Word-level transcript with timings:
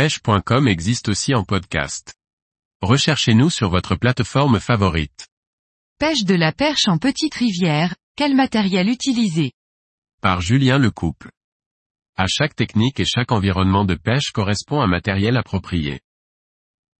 pêche.com 0.00 0.66
existe 0.66 1.10
aussi 1.10 1.34
en 1.34 1.44
podcast. 1.44 2.14
Recherchez-nous 2.80 3.50
sur 3.50 3.68
votre 3.68 3.96
plateforme 3.96 4.58
favorite. 4.58 5.28
Pêche 5.98 6.24
de 6.24 6.34
la 6.34 6.52
perche 6.52 6.88
en 6.88 6.96
petite 6.96 7.34
rivière, 7.34 7.94
quel 8.16 8.34
matériel 8.34 8.88
utiliser? 8.88 9.52
Par 10.22 10.40
Julien 10.40 10.78
Lecouple. 10.78 11.30
À 12.16 12.24
chaque 12.26 12.56
technique 12.56 12.98
et 12.98 13.04
chaque 13.04 13.30
environnement 13.30 13.84
de 13.84 13.94
pêche 13.94 14.30
correspond 14.32 14.80
un 14.80 14.86
matériel 14.86 15.36
approprié. 15.36 16.00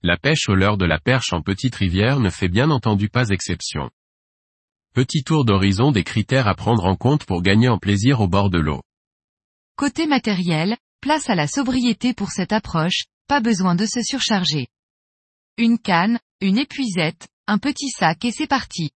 La 0.00 0.16
pêche 0.16 0.48
au 0.48 0.54
leurre 0.54 0.78
de 0.78 0.86
la 0.86 0.98
perche 0.98 1.34
en 1.34 1.42
petite 1.42 1.74
rivière 1.74 2.18
ne 2.18 2.30
fait 2.30 2.48
bien 2.48 2.70
entendu 2.70 3.10
pas 3.10 3.28
exception. 3.28 3.90
Petit 4.94 5.22
tour 5.22 5.44
d'horizon 5.44 5.92
des 5.92 6.02
critères 6.02 6.48
à 6.48 6.54
prendre 6.54 6.86
en 6.86 6.96
compte 6.96 7.26
pour 7.26 7.42
gagner 7.42 7.68
en 7.68 7.76
plaisir 7.76 8.22
au 8.22 8.26
bord 8.26 8.48
de 8.48 8.58
l'eau. 8.58 8.80
Côté 9.76 10.06
matériel, 10.06 10.78
place 11.00 11.30
à 11.30 11.34
la 11.34 11.46
sobriété 11.46 12.14
pour 12.14 12.30
cette 12.30 12.52
approche, 12.52 13.04
pas 13.28 13.40
besoin 13.40 13.74
de 13.74 13.86
se 13.86 14.02
surcharger. 14.02 14.68
Une 15.58 15.78
canne, 15.78 16.18
une 16.40 16.58
épuisette, 16.58 17.28
un 17.46 17.58
petit 17.58 17.90
sac 17.90 18.24
et 18.24 18.32
c'est 18.32 18.46
parti. 18.46 18.90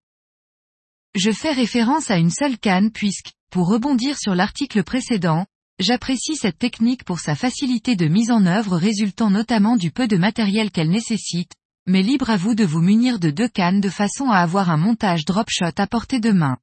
Je 1.15 1.31
fais 1.31 1.51
référence 1.51 2.11
à 2.11 2.17
une 2.17 2.31
seule 2.31 2.57
canne 2.57 2.91
puisque, 2.91 3.31
pour 3.51 3.67
rebondir 3.67 4.17
sur 4.17 4.35
l'article 4.35 4.83
précédent, 4.83 5.45
j'apprécie 5.79 6.35
cette 6.35 6.59
technique 6.59 7.03
pour 7.03 7.19
sa 7.19 7.35
facilité 7.35 7.95
de 7.95 8.07
mise 8.07 8.31
en 8.31 8.45
œuvre 8.45 8.77
résultant 8.77 9.29
notamment 9.29 9.75
du 9.75 9.91
peu 9.91 10.07
de 10.07 10.17
matériel 10.17 10.71
qu'elle 10.71 10.89
nécessite, 10.89 11.53
mais 11.87 12.03
libre 12.03 12.29
à 12.29 12.37
vous 12.37 12.53
de 12.53 12.65
vous 12.65 12.81
munir 12.81 13.19
de 13.19 13.31
deux 13.31 13.47
cannes 13.47 13.81
de 13.81 13.89
façon 13.89 14.29
à 14.29 14.37
avoir 14.37 14.69
un 14.69 14.77
montage 14.77 15.25
drop 15.25 15.49
shot 15.49 15.71
à 15.77 15.87
portée 15.87 16.19
de 16.19 16.31
main. 16.31 16.57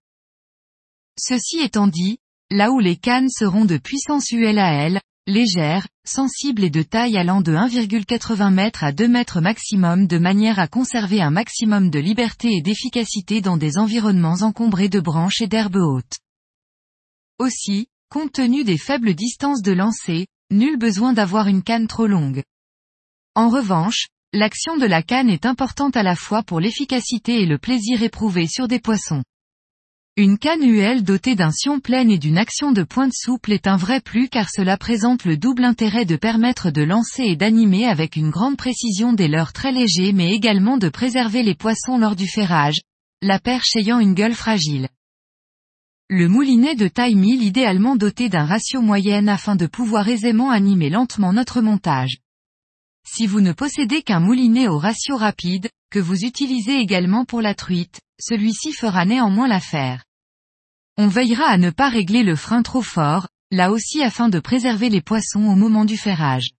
Ceci 1.18 1.58
étant 1.58 1.88
dit, 1.88 2.18
là 2.50 2.70
où 2.70 2.78
les 2.78 2.96
cannes 2.96 3.30
seront 3.30 3.64
de 3.64 3.78
puissance 3.78 4.30
ULAL, 4.30 5.00
légères, 5.26 5.86
sensibles 6.04 6.64
et 6.64 6.70
de 6.70 6.82
taille 6.82 7.16
allant 7.16 7.40
de 7.40 7.52
1,80 7.52 8.58
m 8.58 8.70
à 8.80 8.92
2 8.92 9.04
m 9.04 9.24
maximum 9.42 10.06
de 10.06 10.18
manière 10.18 10.58
à 10.58 10.68
conserver 10.68 11.20
un 11.20 11.30
maximum 11.30 11.90
de 11.90 11.98
liberté 11.98 12.48
et 12.52 12.62
d'efficacité 12.62 13.40
dans 13.40 13.56
des 13.56 13.78
environnements 13.78 14.42
encombrés 14.42 14.88
de 14.88 15.00
branches 15.00 15.40
et 15.40 15.48
d'herbes 15.48 15.76
hautes. 15.76 16.18
Aussi, 17.38 17.88
compte 18.08 18.32
tenu 18.32 18.64
des 18.64 18.78
faibles 18.78 19.14
distances 19.14 19.62
de 19.62 19.72
lancer, 19.72 20.26
nul 20.50 20.78
besoin 20.78 21.12
d'avoir 21.12 21.48
une 21.48 21.62
canne 21.62 21.88
trop 21.88 22.06
longue. 22.06 22.42
En 23.34 23.48
revanche, 23.48 24.06
l'action 24.32 24.76
de 24.76 24.86
la 24.86 25.02
canne 25.02 25.28
est 25.28 25.44
importante 25.44 25.96
à 25.96 26.02
la 26.02 26.16
fois 26.16 26.42
pour 26.42 26.60
l'efficacité 26.60 27.42
et 27.42 27.46
le 27.46 27.58
plaisir 27.58 28.02
éprouvé 28.02 28.46
sur 28.46 28.68
des 28.68 28.80
poissons. 28.80 29.22
Une 30.18 30.38
canne 30.38 30.62
UL 30.62 31.02
dotée 31.02 31.34
d'un 31.34 31.50
sion 31.50 31.78
plein 31.78 32.08
et 32.08 32.16
d'une 32.16 32.38
action 32.38 32.72
de 32.72 32.84
pointe 32.84 33.12
souple 33.12 33.52
est 33.52 33.66
un 33.66 33.76
vrai 33.76 34.00
plus 34.00 34.30
car 34.30 34.48
cela 34.48 34.78
présente 34.78 35.26
le 35.26 35.36
double 35.36 35.62
intérêt 35.62 36.06
de 36.06 36.16
permettre 36.16 36.70
de 36.70 36.80
lancer 36.80 37.24
et 37.24 37.36
d'animer 37.36 37.84
avec 37.86 38.16
une 38.16 38.30
grande 38.30 38.56
précision 38.56 39.12
des 39.12 39.28
leurres 39.28 39.52
très 39.52 39.72
légers 39.72 40.14
mais 40.14 40.30
également 40.30 40.78
de 40.78 40.88
préserver 40.88 41.42
les 41.42 41.54
poissons 41.54 41.98
lors 41.98 42.16
du 42.16 42.26
ferrage, 42.26 42.80
la 43.20 43.38
perche 43.38 43.76
ayant 43.76 43.98
une 43.98 44.14
gueule 44.14 44.32
fragile. 44.32 44.88
Le 46.08 46.28
moulinet 46.28 46.76
de 46.76 46.88
taille 46.88 47.14
1000 47.14 47.42
idéalement 47.42 47.94
doté 47.94 48.30
d'un 48.30 48.46
ratio 48.46 48.80
moyenne 48.80 49.28
afin 49.28 49.54
de 49.54 49.66
pouvoir 49.66 50.08
aisément 50.08 50.48
animer 50.48 50.88
lentement 50.88 51.34
notre 51.34 51.60
montage. 51.60 52.20
Si 53.08 53.26
vous 53.26 53.40
ne 53.40 53.52
possédez 53.52 54.02
qu'un 54.02 54.20
moulinet 54.20 54.68
au 54.68 54.78
ratio 54.78 55.16
rapide, 55.16 55.70
que 55.90 55.98
vous 56.00 56.24
utilisez 56.24 56.80
également 56.80 57.24
pour 57.24 57.40
la 57.40 57.54
truite, 57.54 58.00
celui-ci 58.20 58.72
fera 58.72 59.04
néanmoins 59.04 59.48
l'affaire. 59.48 60.04
On 60.98 61.06
veillera 61.06 61.44
à 61.44 61.56
ne 61.56 61.70
pas 61.70 61.88
régler 61.88 62.24
le 62.24 62.36
frein 62.36 62.62
trop 62.62 62.82
fort, 62.82 63.28
là 63.50 63.70
aussi 63.70 64.02
afin 64.02 64.28
de 64.28 64.40
préserver 64.40 64.88
les 64.88 65.02
poissons 65.02 65.44
au 65.44 65.54
moment 65.54 65.84
du 65.84 65.96
ferrage. 65.96 66.50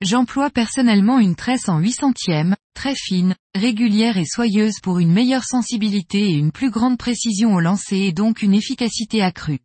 J'emploie 0.00 0.50
personnellement 0.50 1.18
une 1.18 1.34
tresse 1.34 1.68
en 1.68 1.78
8 1.78 1.92
centièmes, 1.92 2.56
très 2.74 2.94
fine, 2.94 3.34
régulière 3.54 4.18
et 4.18 4.26
soyeuse 4.26 4.80
pour 4.82 4.98
une 4.98 5.12
meilleure 5.12 5.44
sensibilité 5.44 6.30
et 6.30 6.34
une 6.34 6.52
plus 6.52 6.70
grande 6.70 6.98
précision 6.98 7.54
au 7.54 7.60
lancer 7.60 7.96
et 7.96 8.12
donc 8.12 8.42
une 8.42 8.54
efficacité 8.54 9.22
accrue. 9.22 9.60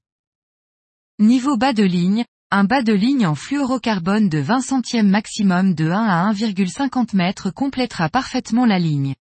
Niveau 1.20 1.58
bas 1.58 1.74
de 1.74 1.84
ligne, 1.84 2.26
un 2.52 2.64
bas 2.64 2.82
de 2.82 2.94
ligne 2.94 3.28
en 3.28 3.36
fluorocarbone 3.36 4.28
de 4.28 4.40
20 4.40 4.62
centièmes 4.62 5.08
maximum 5.08 5.76
de 5.76 5.88
1 5.92 6.04
à 6.04 6.34
1,50 6.34 7.10
m 7.14 7.52
complétera 7.52 8.10
parfaitement 8.10 8.66
la 8.66 8.80
ligne. 8.80 9.14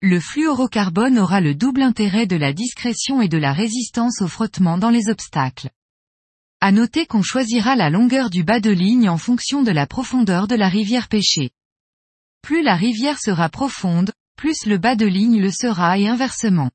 Le 0.00 0.18
fluorocarbone 0.20 1.18
aura 1.18 1.42
le 1.42 1.54
double 1.54 1.82
intérêt 1.82 2.26
de 2.26 2.36
la 2.36 2.54
discrétion 2.54 3.20
et 3.20 3.28
de 3.28 3.36
la 3.36 3.52
résistance 3.52 4.22
au 4.22 4.26
frottement 4.26 4.78
dans 4.78 4.88
les 4.88 5.10
obstacles. 5.10 5.68
À 6.62 6.72
noter 6.72 7.04
qu'on 7.04 7.20
choisira 7.20 7.76
la 7.76 7.90
longueur 7.90 8.30
du 8.30 8.42
bas 8.42 8.60
de 8.60 8.70
ligne 8.70 9.10
en 9.10 9.18
fonction 9.18 9.62
de 9.62 9.70
la 9.70 9.86
profondeur 9.86 10.48
de 10.48 10.54
la 10.54 10.70
rivière 10.70 11.08
pêchée. 11.08 11.50
Plus 12.40 12.62
la 12.62 12.74
rivière 12.74 13.18
sera 13.18 13.50
profonde, 13.50 14.12
plus 14.36 14.64
le 14.64 14.78
bas 14.78 14.96
de 14.96 15.04
ligne 15.04 15.42
le 15.42 15.50
sera 15.50 15.98
et 15.98 16.08
inversement. 16.08 16.70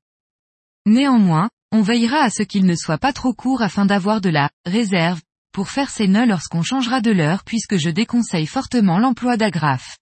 Néanmoins, 0.86 1.50
on 1.72 1.82
veillera 1.82 2.18
à 2.18 2.30
ce 2.30 2.44
qu'il 2.44 2.66
ne 2.66 2.76
soit 2.76 2.98
pas 2.98 3.12
trop 3.12 3.32
court 3.32 3.62
afin 3.62 3.84
d'avoir 3.84 4.20
de 4.20 4.30
la 4.30 4.48
réserve 4.64 5.20
pour 5.56 5.70
faire 5.70 5.88
ses 5.88 6.06
nœuds 6.06 6.26
lorsqu'on 6.26 6.60
changera 6.60 7.00
de 7.00 7.10
l'heure 7.10 7.42
puisque 7.42 7.78
je 7.78 7.88
déconseille 7.88 8.44
fortement 8.44 8.98
l'emploi 8.98 9.38
d'agrafes. 9.38 9.96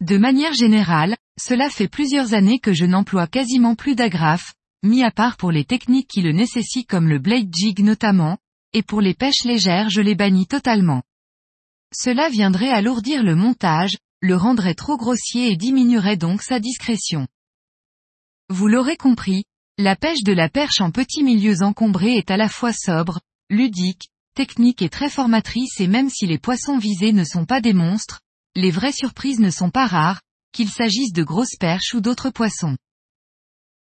De 0.00 0.16
manière 0.16 0.54
générale, 0.54 1.16
cela 1.36 1.68
fait 1.70 1.88
plusieurs 1.88 2.34
années 2.34 2.60
que 2.60 2.72
je 2.72 2.84
n'emploie 2.84 3.26
quasiment 3.26 3.74
plus 3.74 3.96
d'agrafes, 3.96 4.54
mis 4.84 5.02
à 5.02 5.10
part 5.10 5.38
pour 5.38 5.50
les 5.50 5.64
techniques 5.64 6.06
qui 6.06 6.22
le 6.22 6.30
nécessitent 6.30 6.88
comme 6.88 7.08
le 7.08 7.18
blade 7.18 7.52
jig 7.52 7.80
notamment, 7.80 8.38
et 8.74 8.84
pour 8.84 9.00
les 9.00 9.12
pêches 9.12 9.42
légères 9.44 9.90
je 9.90 10.02
les 10.02 10.14
bannis 10.14 10.46
totalement. 10.46 11.02
Cela 11.92 12.28
viendrait 12.28 12.70
alourdir 12.70 13.24
le 13.24 13.34
montage, 13.34 13.98
le 14.20 14.36
rendrait 14.36 14.76
trop 14.76 14.96
grossier 14.96 15.50
et 15.50 15.56
diminuerait 15.56 16.16
donc 16.16 16.42
sa 16.42 16.60
discrétion. 16.60 17.26
Vous 18.50 18.68
l'aurez 18.68 18.96
compris, 18.96 19.46
la 19.78 19.96
pêche 19.96 20.22
de 20.22 20.32
la 20.32 20.48
perche 20.48 20.80
en 20.80 20.92
petits 20.92 21.24
milieux 21.24 21.64
encombrés 21.64 22.14
est 22.18 22.30
à 22.30 22.36
la 22.36 22.48
fois 22.48 22.72
sobre, 22.72 23.18
ludique, 23.50 24.10
technique 24.38 24.82
et 24.82 24.88
très 24.88 25.10
formatrice 25.10 25.80
et 25.80 25.88
même 25.88 26.08
si 26.08 26.24
les 26.24 26.38
poissons 26.38 26.78
visés 26.78 27.12
ne 27.12 27.24
sont 27.24 27.44
pas 27.44 27.60
des 27.60 27.72
monstres, 27.72 28.20
les 28.54 28.70
vraies 28.70 28.92
surprises 28.92 29.40
ne 29.40 29.50
sont 29.50 29.70
pas 29.70 29.88
rares, 29.88 30.20
qu'il 30.52 30.68
s'agisse 30.68 31.12
de 31.12 31.24
grosses 31.24 31.56
perches 31.58 31.92
ou 31.92 32.00
d'autres 32.00 32.30
poissons. 32.30 32.76